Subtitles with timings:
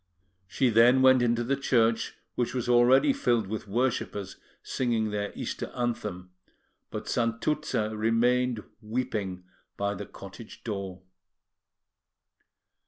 [0.47, 5.67] She then went into the church, which was already filled with worshippers singing their Easter
[5.75, 6.31] anthem;
[6.89, 9.43] but Santuzza remained weeping
[9.77, 11.03] by the cottage door.